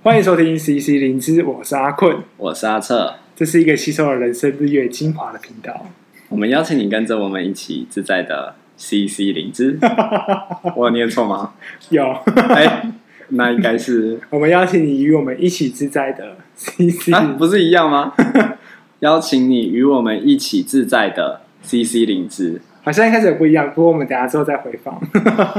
[0.00, 5.86] 欢迎收听 CC 灵芝，我是阿困，我是阿策，这是一个吸收了人生日月精华的频道。
[6.28, 9.76] 我们邀请你跟着我们一起自在的 CC 灵芝。
[10.76, 11.54] 我有念错吗？
[11.90, 12.04] 有，
[12.50, 12.92] 哎，
[13.30, 18.12] 那应该是 我们邀请你与我们一起自在的 CC，啊，不是一样吗？
[19.00, 22.62] 邀请你与我们一起自在的 CC 灵芝。
[22.84, 24.98] 好像一开始也不一样，不过我们等下之后再回放。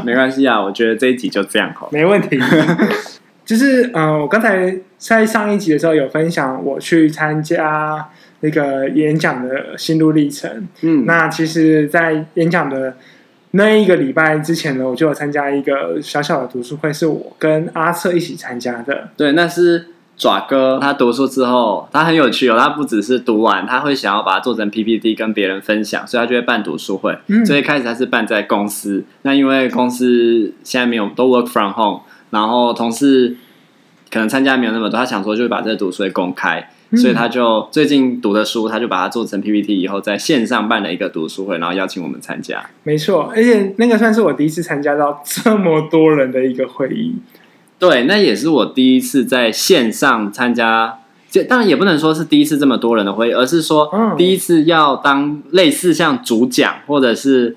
[0.06, 2.40] 没关系啊，我觉得这一集就这样好，没问题。
[3.50, 8.08] 就是嗯、呃，我刚才在上一集的时候有分享我去参加
[8.42, 10.68] 那个演讲的心路历程。
[10.82, 12.96] 嗯，那其实，在演讲的
[13.50, 19.10] 那一个礼拜之前呢，我就有参加一个小小的读书会，是我跟阿策一起参加的。
[19.18, 22.56] 对，那是爪哥他读书之后，他很有趣哦。
[22.56, 27.18] 他不只是读完，他会想要把它做成 PPT 跟别人分享，所以他就会办读书会。
[27.26, 32.02] 嗯，所以一开始他是办在公司，那因为公司现在没有都 work from home。
[32.32, 33.36] 然后同事
[34.12, 42.64] 可能参加没有那么多，他想说就把这个读书会公开，嗯、所以他就最近读的书，他就把它做成 PPT，以后在线上办了一个读书会，然后邀请我们参加。
[42.84, 47.16] 没错，而且那个算是我第一次参加到这么多人的一个会议。
[47.78, 57.56] 对，那也是我第一次在线上参加，这当然也不能说是第一次这么多人的会议，而是说第一次要当类似像主讲或者是。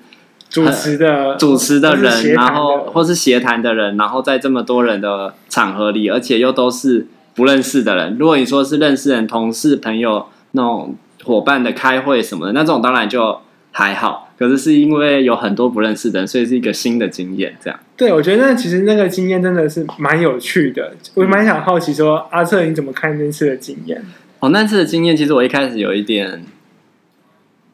[0.53, 8.15] 主持的主持的人，然后或是协谈的人，然后在这么多人的场合里，而且又都是不认识的人。
[8.19, 13.39] 如果你说是认识人、同事、朋友那种伙伴的开会什么的，那这种当然就
[13.71, 14.29] 还好。
[14.37, 17.55] 可是是因为有很多不认识的人，所以是一个新的经验。
[17.59, 20.93] 这样，对，我觉得那其实那个经验真的是蛮有趣的。
[21.15, 24.05] 我蛮想好奇说，阿策你怎么看那次的经验？
[24.39, 26.43] 哦，那次的经验其实我一开始有一点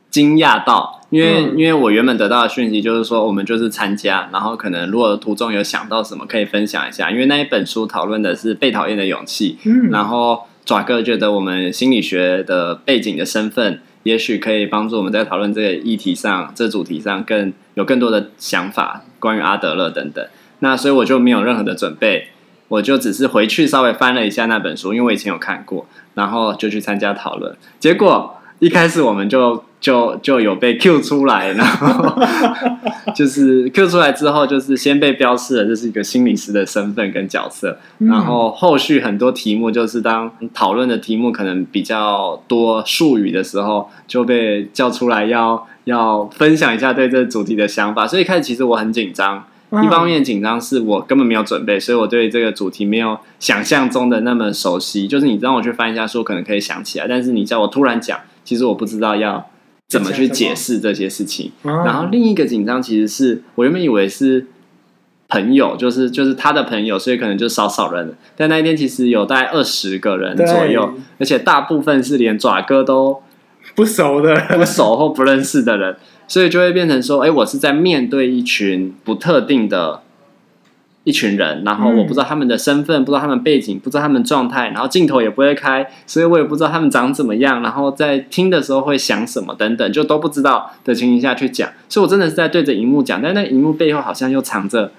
[0.10, 0.99] 惊讶到。
[1.10, 7.10] 因为，因为我原本得到的讯息就是说，我们就是参加，然后可能如果途中有想到什么，可以分享一下。
[7.10, 20.24] 因为那一本书讨论的是被讨厌的勇气，嗯，然后爪哥觉得我们心理学的背景的身份，也许可以帮助我们在讨论这个议题上、这主题上更有更多的想法，关于阿德勒等等。
[20.60, 22.28] 那所以我就没有任何的准备，
[22.68, 27.56] 我就只是回去稍微翻了一下那本书，因为我以前有看过，然后就去参加讨论。
[27.80, 29.64] 结果一开始我们就。
[29.82, 32.22] 就就有被 Q 出来，然后
[33.16, 48.06] 就是 Q 出来之后，就是先被标示了这是一个心理师的身份跟角色，然后后续很多题目就是当讨论的题目可能比较多术语的时候，就被叫出来要要分享一下对这个主题的想法。
[48.06, 49.42] 所以一开始其实我很紧张，
[49.82, 55.08] 一方面紧张是我根本没有准备，所以我对这个主题没有想象中的那么熟悉。
[55.08, 58.20] 就是你让我去翻一下书，可能可以想起来，但是你叫我突然讲，
[58.50, 59.48] 其实我不知道要。
[59.88, 61.52] 怎么去解释这些事情？
[61.64, 64.46] 然后另一个紧张其实是我原本以为是
[65.28, 68.14] 朋友，就是就是他的朋友，所以可能就少少人。
[68.38, 73.20] 但那一天其实有大概二十个人左右，而且大部分是连爪哥都
[73.74, 80.04] 不熟的、不熟或不认识的人，所以就会变成说：哎，我是在面对一群不特定的。
[81.06, 94.92] 一群人，然后我不知道他们的身份，嗯、不知道他们背景，不知道他们状态，然后镜头也不会开，所以我也不知道他们长怎么样，然后在听的时候会想什么等等，就都不知道的情形下去讲，所以我真的是在对着荧幕讲，但那个荧幕背后好像又藏着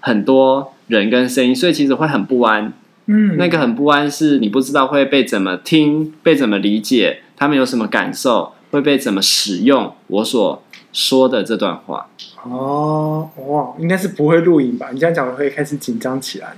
[0.00, 2.72] 很多人跟声音，所以其实会很不安。
[3.06, 10.62] 嗯，那个很不安是你不知道会被怎么听，被怎么理解，他们有什么感受，会被怎么使用我所
[10.92, 12.08] 说的这段话。
[12.50, 14.88] 哦，哇，应该是不会录影吧？
[14.92, 16.48] 你这样讲，我会开始紧张起来。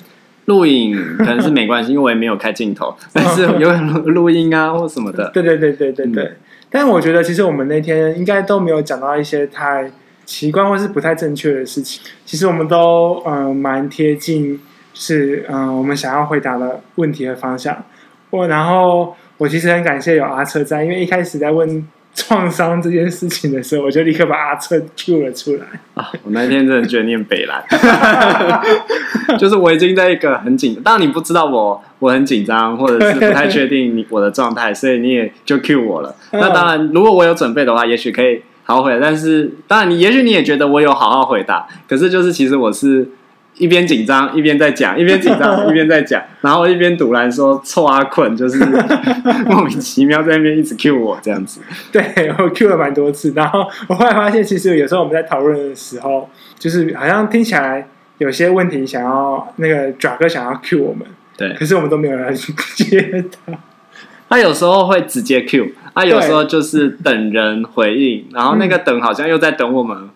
[0.47, 3.71] 录影可能是没关系，因为我也没有开镜头， 但是有
[4.07, 5.31] 录音啊或什么的。
[5.33, 6.25] 对对对对对对。
[6.25, 6.37] 嗯、
[6.71, 9.91] 但是我觉得，其实我们那天应该都没有讲到一些太
[10.25, 12.03] 奇怪或是不太正确的事情。
[12.25, 14.61] 其实我们都嗯蛮贴近，
[14.93, 17.85] 是嗯我们想要回答的问题的方向。
[18.31, 21.87] 我然后我其实很感谢有阿车在，因为一开始在问。
[22.15, 26.11] 创伤这件事情的时候，我就立刻把阿策 Q 了出来啊！
[26.25, 27.65] 我那天真的觉得念北兰，
[29.39, 36.15] 就是我已经在一个很紧，当然你不知道我我很紧张，或者是不太确定你我的状态，所以你也就 Q 我了。
[36.33, 38.99] 那当然，如果我有准备的话，也许可以好好回答。
[39.01, 43.09] 但是当然，你也许你也觉得我有好好回答，可是就是其实我是。
[43.57, 48.59] 一边紧张一边在讲，一边紧张 一边在讲，然后一边堵拦说臭阿困，就是
[49.47, 51.61] 莫名其妙在那边一直 cue 我这样子。
[51.93, 52.03] 对，
[52.39, 57.87] 我 cue 了蛮多次，然后我后来发现，其实有时候我们在讨论的时候，就是好像听起来
[58.19, 61.07] 有些问题想要那个爪哥想要 cue 我们，
[61.37, 63.53] 对，可是我们都没有人去接他。
[64.29, 70.09] 他有时候会直接 cue，他有时候就是等人回应，然后那个等好像又在等我们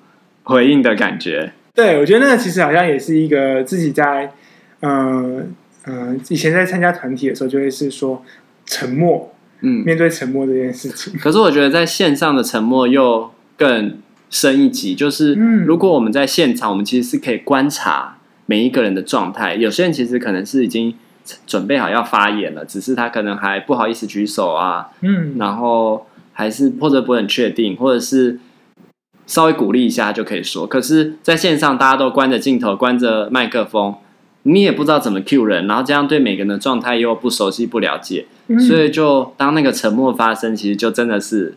[0.44, 1.52] 回应的感觉。
[1.75, 4.32] 对，我觉得那个其实好像也是一个自己在，
[4.79, 5.43] 嗯、呃，
[5.87, 8.23] 嗯、呃，以前在参加团体的时候，就会是说
[8.65, 11.19] 沉默，嗯，面对沉默这件事情。
[11.19, 13.99] 可是我觉得在线上的沉默又更
[14.31, 19.56] 深一级，就是如果我们在现场，我们其实是可以观察每一个人的状态。
[19.56, 20.94] 有些人其实可能是已经
[21.44, 28.38] 准备好要发言了，只是他可能还不好意思举手啊，嗯，然后还是或者不很确定，或者是。
[29.26, 33.94] 稍微鼓励一下就可以说，可是在线上大家都关着镜头、关着麦克风，
[34.43, 41.56] 你也不知道怎么 cue 人，然后这样对每个人的状态又不熟悉、不了解，嗯、所以就当那个沉默发生，其实就真的是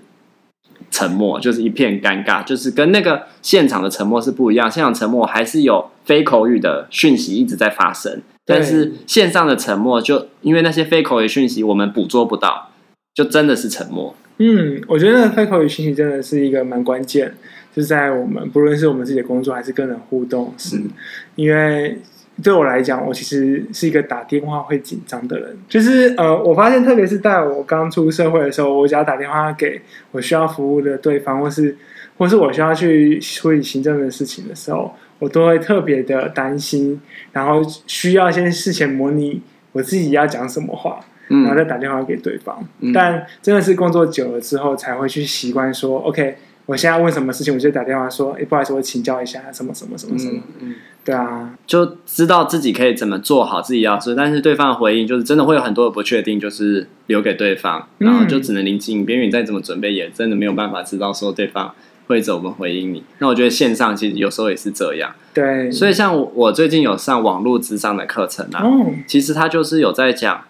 [0.90, 4.72] 沉默，就是一片尴尬，就是跟那个现场的沉默是不一样。
[4.72, 12.69] 现场沉默还是有非口语的讯息一直在发生，但是线上的沉默就因为那些非口语讯息我们捕捉不到，
[13.14, 14.16] 就真的是沉默。
[14.38, 17.34] 嗯，我觉得开口语讯息真的是一个蛮关键。
[17.74, 20.89] 就是在我们不论是我们自己的工作还是跟人互动是，嗯、
[21.36, 21.95] 因为
[22.42, 25.56] 对我来讲，我其实是一个打电话会紧张的人。
[25.69, 29.80] 就是呃，我发现特别是在我刚出社会的时候，我只要打电话给
[30.12, 31.78] 我需要服务的对方，或是
[32.18, 37.00] 或是我需要去处理行政的事情的时候，我都会特别的担心，
[37.31, 39.40] 然后需要先事前模拟
[39.72, 42.63] 我自己要讲什么话，然后再打电话给对方。
[42.79, 46.38] 嗯、但真的是工作久了之后，才会去习惯说 OK。
[46.68, 50.33] 我现在问什么事情，我就打电话说：“哎，不好意思，我请教一下，什么什么什么什么。
[50.59, 50.75] 嗯”嗯，
[51.06, 59.21] 对啊，就知道自己可以怎么做好自己要做，但是对方的回应就是真的会有很多的不确定，就是留给对方，然后就只能临机应变。
[59.21, 61.73] 你再怎么准备，也真的没有办法知道说对方
[62.07, 63.01] 会怎么回应你。
[63.19, 65.15] 那我觉得线上其实有时候也是这样。
[65.33, 70.41] 对，所以像我最近有上网络智商的课程啊，哦、其实他就是有在讲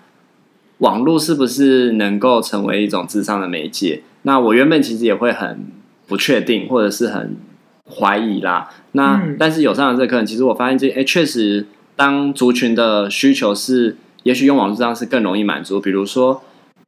[0.79, 4.03] 网络是不是能够成为一种智商的媒介。
[4.23, 5.65] 那我原本其实也会很。
[6.09, 7.35] 不确定或者是很
[7.97, 11.65] 怀疑啦，那、嗯、但是有上了这个课程，其实我发现这哎，确实
[11.97, 15.81] 当族群的需求是，也许用网络这样是更容易满足。
[15.81, 16.41] 比如说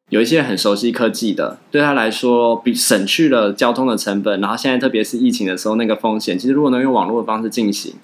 [0.07, 7.95] 有一些人很熟悉科技的，对他来说比省去了交通的成本，然后现在特别是疫情的时候那个风险，其实如果能用网络的方式进行，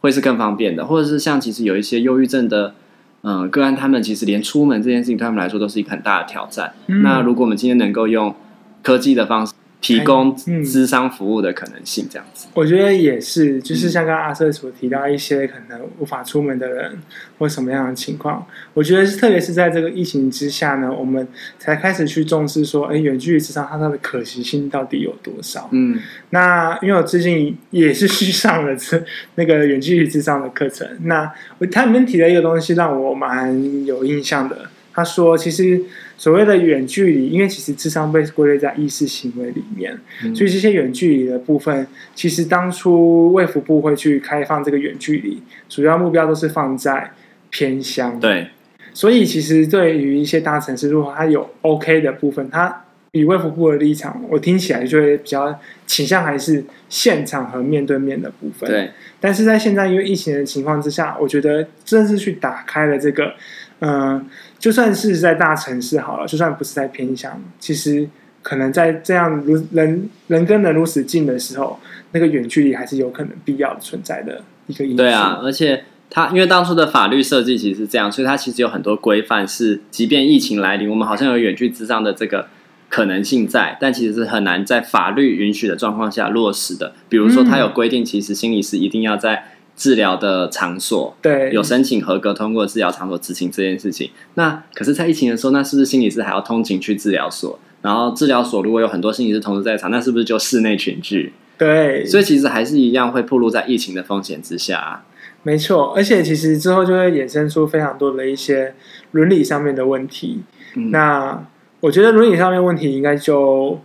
[0.00, 0.86] 会是更方便的。
[0.86, 2.72] 或者是像其实有一些忧郁症的
[3.22, 6.72] 嗯、呃、个案，他们其实连出门这件事情对他们来说都是一个很大的挑战。
[6.86, 8.34] 嗯、那如果我们今天能够用
[8.82, 9.49] 科技的方式，
[9.80, 16.98] 提供咨商服务的可能性，这样子，我觉得也是，就是像刚刚阿瑟所提到一些可能无法出门的人
[17.38, 21.26] 或什么样的情况，我觉得是特别是在这个疫情之下呢，我们
[21.58, 25.68] 才开始去重视说，哎，远距离智商它它的可行性到底有多少？
[25.72, 25.98] 嗯，
[26.28, 29.02] 那因为我最近也是去上了这
[29.36, 34.68] 那个远距离智商的课程，那我它里面提了一个东西让我蛮有印象的，
[35.00, 35.82] 他说其实。
[36.20, 47.12] 所谓的远距离，因为其实智商被归类在意识行为里面，嗯、所以这些远距离的部分，其实当初卫福部会去开放这个远距离，主要目标都是放在
[47.48, 48.20] 偏乡。
[48.20, 48.48] 对，
[48.92, 58.68] 所以其实对于一些大城市，如果它有 OK 的部分，它以卫福部的立场，我听起来就会比较倾向还是现场和面对面的部分。
[58.68, 63.32] 对，但是在现在因为疫情的情况之下，我觉得正是去打开了这个，
[63.80, 64.26] 嗯、呃。
[64.58, 68.06] 就算是在大城市好了，就算不是在偏乡，其实
[68.42, 71.80] 可能在这样如人人跟人如此近的时候，
[72.12, 74.96] 那个远距离还是有可能必要存在的一个因素。
[74.98, 82.48] 对啊，而且它因为当初的法律设计其实是这样，所以它其实有很多规范是，即便疫情来临，我们好像有远距之上的这个
[82.90, 86.92] 可能性在，但其实是很难在法律允许的状况下落实的。
[87.08, 89.49] 比如说，它有规定，其实心理师一定要在。
[89.80, 94.10] 治疗的场所，对，有申请合格通过治疗场所执行这件事情。
[94.34, 97.58] 那可是，在疫情的时候，那是不是心理师还要通勤去治疗所？
[97.80, 101.32] 然后治疗所如果有很多心理师同时在场，那是不是就室内群聚？
[101.56, 105.02] 对，所以其实还是一样会暴露在疫情的风险之下。
[105.42, 108.74] 没错，而且其实之后就会衍生出非常多的一些
[109.12, 110.42] 伦理上面的问题。
[110.76, 111.42] 嗯、那
[111.80, 113.80] 我觉得伦理上面问题应该就。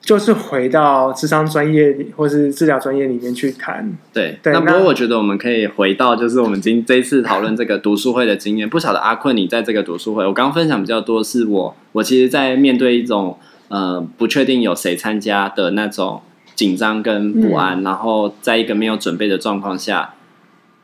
[0.00, 3.96] 就是回到智商专业里，或是治疗专业里面去谈。
[4.12, 8.68] 对，对那不过我觉得我们可以回到，就是我们今这一次讨论这个读书会的经验。
[8.68, 13.38] 不晓得阿坤，你在这个读书会，我刚刚分享比较多，是我我其实，在面对一种
[13.68, 16.22] 呃不确定有谁参加的那种
[16.54, 20.14] 紧张跟不安，嗯、然后在一个没有准备的状况下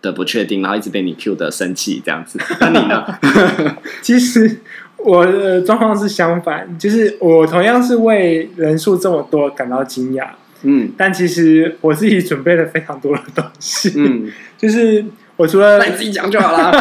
[0.03, 2.39] 的不确定，然后一直被你 Q 的生气这样子。
[2.61, 3.05] 那你呢？
[4.03, 4.61] 其实。
[5.07, 10.27] 我的状况是相反，就是我同样是为人数这么多感到惊讶，
[10.63, 15.05] 嗯，但其实我自己准备了非常多的东西，嗯， 就是
[15.37, 16.73] 我除了那你自己讲就好了，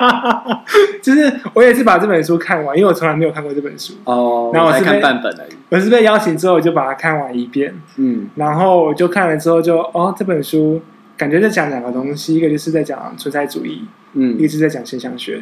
[1.00, 3.94] 就是我也是把这本书看完，因为我从来没有看过这本书。
[4.04, 10.82] 哦，然后我是看半本而已，我是被邀请之后我就把它看完一遍，嗯，然后我就看了之后就哦，这本书
[11.16, 15.40] 感觉在讲两个东西，一个就是在讲存在主义，嗯，一个是在讲现象学。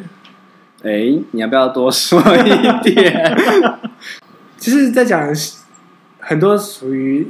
[0.83, 3.37] 哎，你要不要多说一点？
[4.57, 5.31] 其实，在讲
[6.19, 7.27] 很多属于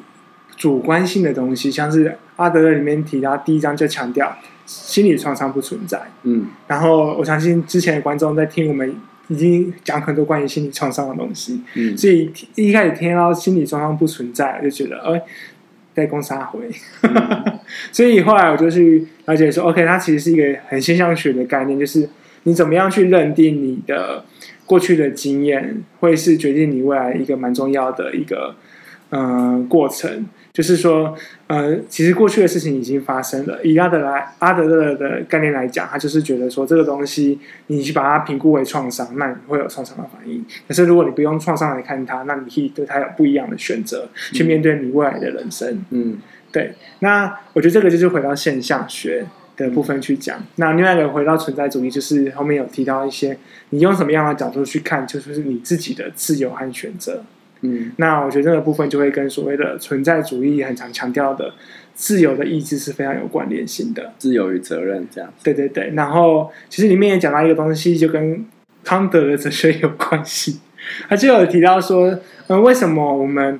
[0.56, 4.34] 主观性的东西，像是阿德勒里面提到第一章就强调
[4.66, 6.02] 心理创伤不存在。
[6.24, 8.96] 嗯，然后我相信之前的观众在听我们
[9.28, 15.22] 已经讲很多关于心理创伤的东西，嗯，所以一开始听到心理创伤不存在，就觉得哎，
[15.94, 16.70] 在攻杀回。
[17.02, 17.60] 嗯、
[17.92, 22.10] 所以后来我就去了解说，OK，它其实是一个很现象学的概念，就是。
[22.44, 24.24] 你怎么样去认定你的
[24.66, 28.56] 过去的经验，会是决定你未来一个蛮重要的一个
[29.10, 30.26] 呃过程？
[30.54, 31.16] 就是说，
[31.48, 33.58] 呃，其实过去的事情已经发生了。
[33.64, 40.44] 以阿德来阿德勒的概念来讲，他就是觉得说，这个东西你去把它评估为创伤，那你会有创伤的反应。
[40.68, 45.86] 可是如果你不用创伤来看它，那你可以对它有不一样的选择，去面对你未来的人生。
[45.92, 46.18] 嗯，
[46.52, 46.74] 对。
[47.00, 49.26] 那我觉得这个就是回到现象学。
[49.62, 53.38] 的部分去讲，那另外一个回到存在主义，就是后面有提到一些，
[53.70, 57.24] 你用什么样的角度去看，就是你自己的自由和选择。
[57.62, 61.54] 嗯，那我觉得这个部分就会跟所谓的存在主义很常强调的
[61.94, 65.32] 自由的意志是非常有关联性的，自由与责任这样。
[65.44, 68.44] 对对对，然后其实里面也讲到一个东西，就跟
[68.84, 70.60] 康德的哲学有关系，
[71.08, 73.60] 他就有提到说，嗯，为什么我们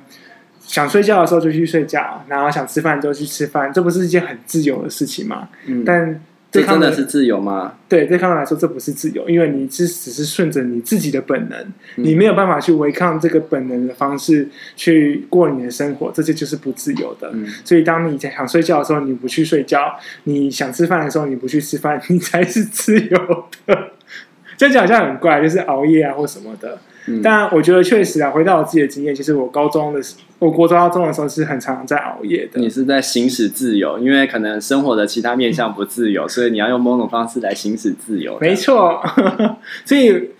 [0.72, 5.50] 想睡觉的时候就去睡觉，然后想吃饭就去吃饭，这不是一件很自由的事情吗？
[5.66, 6.18] 嗯，但
[6.50, 7.74] 这真的是自由吗？
[7.90, 11.58] 对，对他们来说，这不是自由，因为你只只是顺着你自己的本能，
[11.98, 17.30] 嗯，你没有办法去违抗这个本能的方式去过你的生活，这些就是不自由的。
[17.34, 19.78] 嗯，所以当你想睡觉的时候，你不去睡觉；
[20.24, 23.90] 你想吃饭的时候，你不去吃饭，你才是自由的。
[24.56, 26.78] 这讲好像很怪，就是熬夜啊或什么的。
[27.06, 32.60] 嗯、但我觉得确实啊，回到我自己的经验，其实我高中的时，我国中、高中的时候是很常常在熬夜的。
[32.60, 38.38] 你是在行使自由，因为可能生活的其他面向不自由，嗯、所以你要用某种方式来行使自由。
[38.40, 39.02] 没错，
[39.84, 40.30] 所以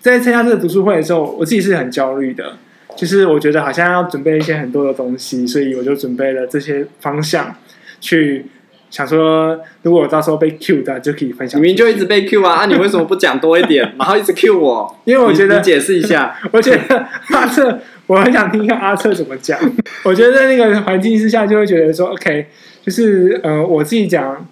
[0.00, 2.56] 在参加这个读书会的时候，我自己是很焦虑的，
[2.96, 7.54] 就是我觉得好像要准备一些很多的东西，所以我就准备了这些方向
[8.00, 8.46] 去。
[8.90, 11.60] 想说，如果我到时候被 Q 的，就可以分享。
[11.60, 12.60] 明明就一直被 Q 啊！
[12.60, 14.96] 啊，你为什么不讲多一点， 然后一直 Q 我？
[15.04, 16.34] 因为我觉得你，你解释一下。
[16.50, 19.58] 我觉得阿策，我很想听一下阿策怎么讲。
[20.04, 22.46] 我觉得在那个环境之下，就会觉得说，OK，
[22.82, 24.46] 就是呃，我自己讲，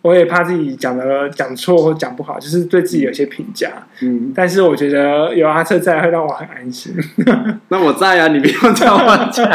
[0.00, 3.68] 我也怕自己讲的讲错或讲不好，就是对自己有些评价。
[4.00, 6.94] 嗯，但是我觉得有阿策在，会让我很安心。
[7.68, 9.46] 那我在啊，你不用叫我讲。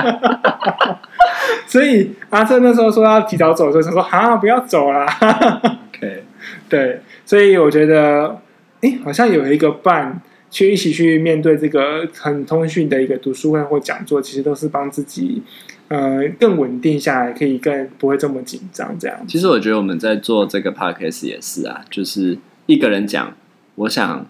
[1.67, 5.05] 所以阿正那时候说要提早走的时候，他说：“啊，不要走啦。
[5.93, 6.23] ”OK，
[6.69, 8.39] 对，所以我觉得，
[8.81, 15.41] 哎，好像有一个伴去一起去面对这个很通讯的一个读书会或讲座，其实都是帮自己
[15.89, 18.97] 呃更稳定下来，可以更不会这么紧张。
[18.97, 23.33] 这样，其实我觉得我们在做这个 podcast 也是啊，就是一个人讲，
[23.75, 24.25] 我想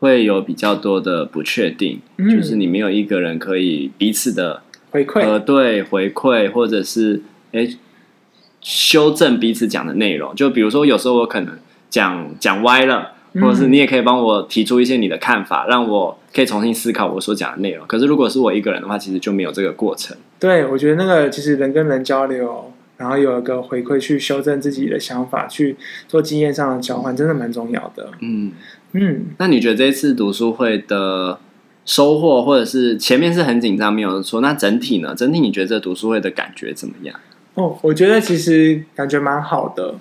[0.00, 4.62] 会有比较多的不确定，嗯、就是你没有一个人可以彼此的。
[4.94, 7.20] 回馈呃，对，回馈或者是
[7.50, 7.76] 诶
[8.60, 10.32] 修正彼此讲的内容。
[10.36, 11.58] 就比如说，有时候我可能
[11.90, 13.10] 讲讲歪了，
[13.40, 17.84] 或者是你也可以帮我提出一些你的看法，让我可以重新思考我所讲的内容。
[17.88, 20.16] 可是如果是我一个人的话，其实就没有这个过程。
[20.38, 28.12] 对，我觉得那个其实人跟人交流，然后有一个回馈去修正自己的想法，去做经验上的交换，真的蛮重要的。
[28.20, 28.52] 嗯
[28.92, 31.40] 嗯，那你觉得这一次读书会的？
[31.84, 34.40] 收获，或者是前面是很紧张，没有错。
[34.40, 35.14] 那整体呢？
[35.14, 37.14] 整体你觉得这读书会的感觉怎么样？
[37.54, 39.94] 哦，我觉得其实感觉蛮好的。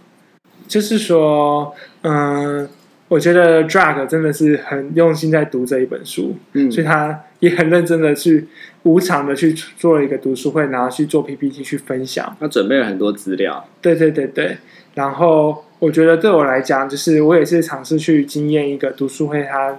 [0.68, 2.68] 就是说，嗯，
[3.10, 8.48] 我觉得 Drag 真的是很用心在读这一本书，嗯，所以他也很认真的去
[8.84, 12.36] 无偿的去做了一个读书会，然后去做 PPT 去分享。
[12.40, 14.58] 他准备了很多资料，对对对对。
[14.96, 19.78] 然后我觉得对我来讲，就是我也是尝试去经验一个读书会，他。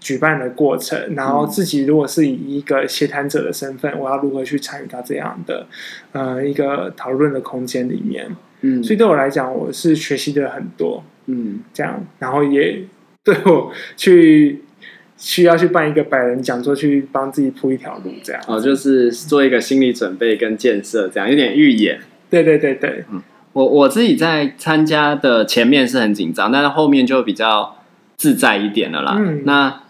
[0.00, 5.66] 举办的过程，然后自己如果是以一个协谈者的身份，我要如何去参与到这样的
[6.12, 8.34] 呃一个讨论的空间里面？
[8.62, 12.82] 嗯，所以对我来讲，我是学习的很多，嗯，这样，然后也
[13.22, 14.62] 对我去
[15.18, 22.00] 需要去办一个百人讲座，去帮自己铺一条路，这样哦，就是做一个心理准备跟建设，这样有点预演。
[22.30, 27.76] 对对对对，嗯，我我自己在参加的前面是很紧张，但是后面就比较
[28.16, 29.16] 自在一点了啦。
[29.18, 29.82] 嗯，那。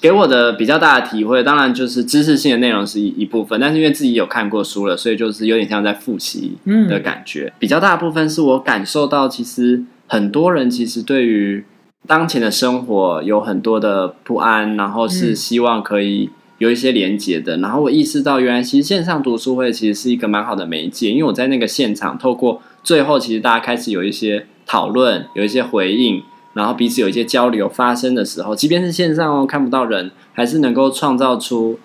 [0.00, 6.56] 给我的比较大的体会，当然就是知识性的内容是一一部分，但是因为自己有看过书了，所以就是有点像在复习
[6.88, 7.44] 的感觉。
[7.44, 11.64] 嗯、比较大的部分是我感受到，其实很多人其实对于
[12.06, 17.56] 当前的生活有很多的不安，然后是希望可以有一些连接的。
[17.58, 26.22] 然后我意识到，原来其实线上读书会其实是一个蛮好的媒介，因为我在那个现场透过最后其实大家开始有一些讨论，有一些回应，
[26.54, 31.78] 然后彼此有一些交流发生的时候，即便是线上哦，看不到人，还是能够创造出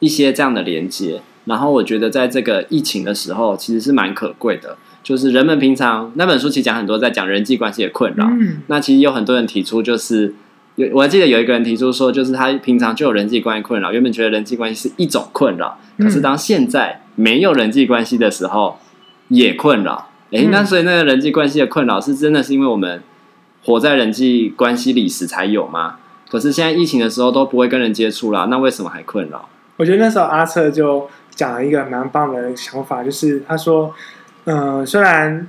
[0.00, 1.22] 一些这样的连接。
[1.46, 4.76] 然后我觉得在这个疫情的时候，其实是蛮可贵的。
[5.02, 8.26] 就是人们平常那本书其实讲很多，在讲人际关系的困扰。
[8.26, 10.34] 嗯，那其实有很多人提出，就是
[10.74, 18.76] 有我还记得有一个人提出说，就是他平常就有人际关系困扰，原本觉得人际关系是一种困扰，可是当现在没有人际关系的时候，
[19.28, 20.10] 也困扰。
[20.30, 23.00] 哎，那所以那个人际关系的困扰是真的是因为我们
[23.68, 25.96] 活在人际关系里时才有吗？
[26.30, 29.46] 可是现在疫情的时候都不会跟人接触了，那为什么还困扰？
[29.76, 33.94] 我觉得那时候阿策就讲了一个蛮棒的想法，就是他说。
[34.50, 35.46] 嗯、呃，虽然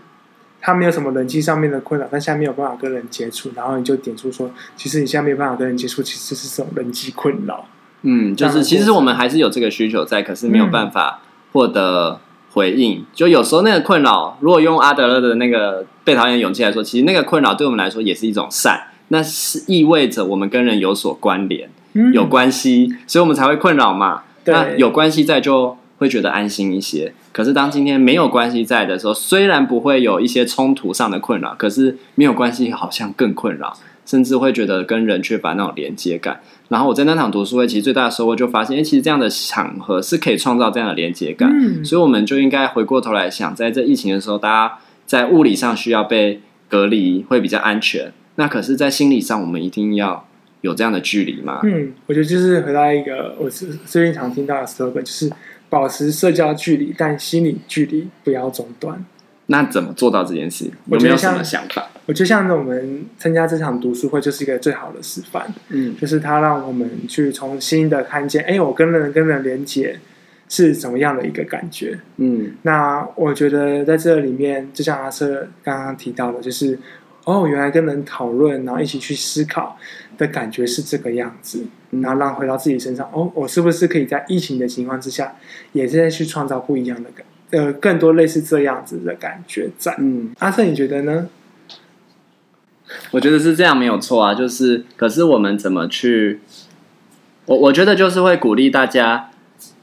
[0.60, 7.64] 他没有什么人际上面的困扰，但现在没有办法跟人接触，然后你就点出说，其实你现在没有办法跟人接触，其实是这种人际困扰。
[8.02, 11.22] 嗯，就是其实我们还是有这个需求在，可是没有办法
[11.54, 12.20] 获得
[12.52, 13.00] 回应。
[13.00, 24.24] 嗯、就有时候那个困扰，如果用阿德勒的那个被讨厌勇气来说，其实那个困扰对我们来说也是一种善，那是意味着我们跟人有所关联，嗯、有关系，所以我们才会困扰嘛。
[24.44, 25.78] 对那有关系在就。
[26.00, 33.76] 会觉得安心一些，可是当今天没有关系在的时候，虽然不会有一些冲突上的困扰，可是没有关系好像更困扰，
[34.10, 36.40] 甚至会觉得跟人缺乏那种连接感。
[36.70, 41.50] 然后我在那场读书会，其实最大的收获就发现，哎，其实这样的场合是可以创造这样的连接感。
[41.54, 48.12] 嗯，所以我们就应该回过头来想，在这疫情的时候，大家在物理上需要被隔离，会比较安全。
[48.36, 50.26] 那可是，在心理上，我们一定要
[50.62, 51.60] 有这样的距离吗？
[51.64, 55.32] 嗯，我觉得就是回到一个我是最近常听到的 slogan，就是。
[55.72, 59.06] 保持社交距离，但心理距离不要中断。
[59.46, 60.66] 那怎么做到这件事？
[60.88, 61.88] 有没有什么想法？
[62.10, 65.46] 我觉得像我们参加这场读书会就是一个最好的示范。
[65.68, 70.00] 嗯，就是他让我们去重新的看见，哎，我跟人跟人连接
[70.48, 72.00] 是怎么样的一个感觉。
[72.18, 76.80] 嗯，那我觉得在这里面，就像阿瑟刚刚提到的，就是
[77.26, 79.78] 哦，原来跟人讨论，然后一起去思考
[80.18, 81.64] 的感觉是这个样子。
[81.92, 85.36] 然后让回到自己身上，哦，我是不是可以在疫情的情况之下，
[85.74, 89.94] 也是在去创造不一样的感，呃，更多类似这样子的感觉在。
[90.00, 91.30] 嗯，阿瑟，你觉得呢？
[93.12, 94.34] 我觉得是这样，没有错啊。
[94.34, 96.40] 就是，可是我们怎么去？
[97.46, 99.32] 我我觉得就是会鼓励大家，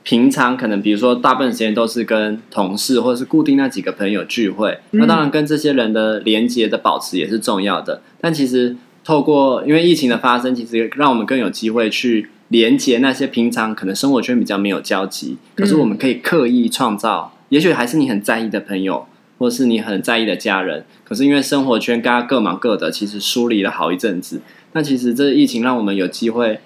[0.03, 8.77] 平常可能比如说大部分时间都是跟同事或者是固定那几个朋友聚会，嗯、那当然跟这些人的连接的保持也是重要的，但其实。
[9.07, 19.07] 透过因为疫情的发生，其实让我们更有机会去连接那些平常可能生活圈比较没有交集，可是我们可以刻意创造，嗯、也许还是你很在意的朋友，
[19.39, 24.41] 或是你很在意的家人，可是因为生活圈大家各忙各的，其实疏离了好一阵子。
[24.73, 26.61] 那其实这疫情让我们有机会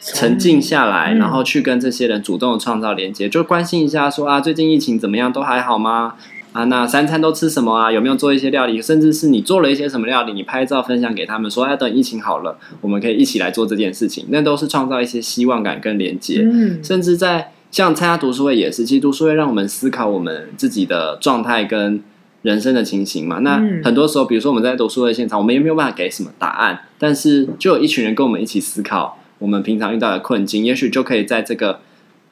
[0.00, 5.32] 沉静下来，嗯、然后去跟这些人主动的创造连接，就关心一下说啊，最近疫情怎么样？
[5.32, 6.14] 都还好吗？
[6.52, 7.92] 啊，那三餐都吃什么啊？
[7.92, 8.80] 有没有做一些料理？
[8.80, 10.32] 甚至是你做了一些什么料理？
[10.32, 16.40] 你拍照分享给他们，说：“哎，等疫情好了，我们可以一起来做这件事情。”那都是创造一些希望感跟连接。
[16.42, 22.02] 嗯，甚至在像参加读书会也是，其实读书会让我们思考我们自己的状态跟
[22.42, 23.38] 人生的情形嘛。
[23.40, 31.80] 那很多时候，比如说我们在读书会现场，我们也没有办法给什么答案，但是就有一群人跟我们一起思考我们平常遇到的困境，也许就可以在这个。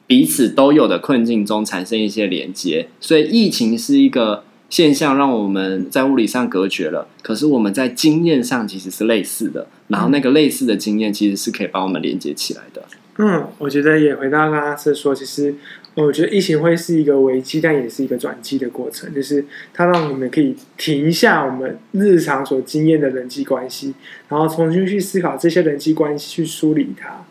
[0.09, 7.09] 彼此都有的困境中产生一些连接，所以疫情是一个现象，让我们在物理上隔绝了。
[7.21, 12.81] 可是我们在经验上其实是类似的，然后那个类似的经验其实是可以帮我们连接起来的。
[13.17, 15.53] 嗯，我觉得也回到刚刚是说，其实
[15.95, 23.93] 我觉得疫情会是一个危机，但也是一个转机的过程，就是它让我们可以停下我们日常所经验的人际关系，
[24.29, 27.25] 然后重新去思考这些人际关系，去梳理它。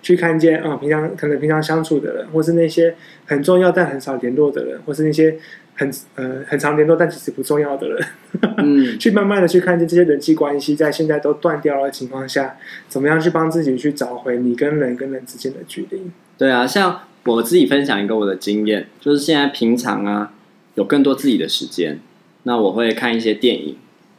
[0.00, 2.92] 去看见啊、平常可能平常相处的人，或是那些
[3.24, 5.36] 很重要但很少联络的人，或是那些
[5.74, 8.06] 很呃很常联络但其实不重要的人，
[8.58, 12.56] 嗯， 去慢慢的去看见这些人际关系，在现在都断掉的情况下，
[12.88, 16.10] 怎么样去帮自己去找回你跟人跟人之间的距离？
[16.38, 20.32] 对啊，像我自己分享一个我的经验，就是现在平常啊
[20.74, 22.00] 有更多自己的时间，
[22.42, 23.76] 那我会看一些电影，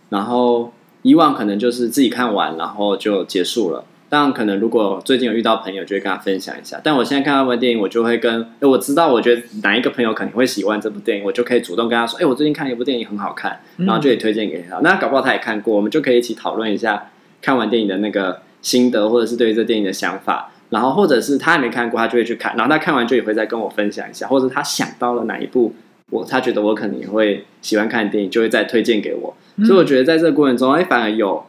[0.09, 3.85] 然后以往可能就是自己看完然后就结束了。
[4.13, 6.79] 当然，可能如果最近有遇到朋友，就会跟他分享一下。
[6.83, 14.77] 但我现在看到部电影，我就会跟，哎，我知道，我觉得哪一个朋友可能会喜欢这部电影，我就可以主动跟他说，哎，我最近看了一部电影很好看，然后就可以推荐给他。
[14.83, 17.09] 那搞不好他也看过，我们就可以一起讨论一下
[17.41, 20.51] 看完电影的那个心得，或者是对于这电影的想法。
[20.69, 25.73] 然后或者是他还没看过，他就会去看，然后他看完就也会再跟我分享一下，或者他想到了哪一部
[26.11, 29.35] 我他觉得我可能也会喜欢看的电影，就会再推荐给我。
[29.65, 31.43] 所以我觉得在这个过程中，哎，反而有。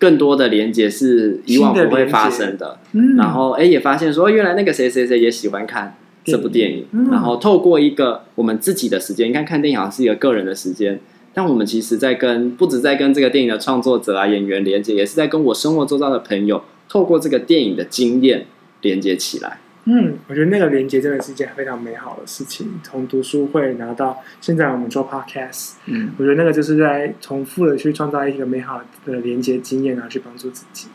[0.00, 10.98] 更多的连接是以往不会发生的，的嗯、然后哎，也发现说，原来那个谁谁谁也喜欢看这部电影，嗯、然后透过一个我们自己的时间，你看看电影好像是一个个人的时间，
[11.34, 18.46] 但我们其实在跟不止在跟这个电影的创作者啊、演员连接，也是在跟我生活周遭的朋友，透过这个电影的经验
[18.80, 19.60] 连接起来。
[19.92, 22.78] 嗯，我觉得那个连接真的是一件非常美好的事情。
[22.84, 30.86] 从读书会拿到现在我们做 podcast，嗯，我觉得那个就是在重复的去创造一个美好的连接经验，然后去帮助自己。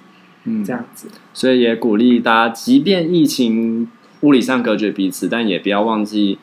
[0.45, 1.09] 嗯，这样子。
[1.33, 3.89] 所以也鼓励大家，即便疫情
[4.21, 6.39] 物理上隔绝彼此，但也不要忘记。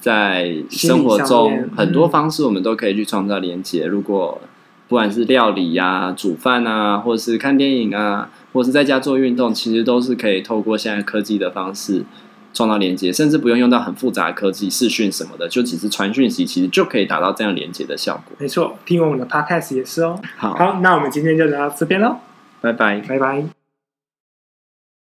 [0.00, 3.84] 在生活中，很多方式我们都可以去创造连接。
[3.84, 4.40] 如果
[4.90, 12.04] 不管是料理呀、啊、煮饭啊，或者是看电影啊，或者是在家做运动，其实都是可以透过现在科技的方式
[12.52, 18.36] 创造连接，甚至不用用到很复杂的科技视讯什么的，就只是传讯息，其实就可以达到这样连接的效果。
[18.40, 20.20] 没错，听我们的 Podcast 也是哦。
[20.36, 22.16] 好，好，那我们今天就聊到这边喽，
[22.60, 23.59] 拜拜，拜拜。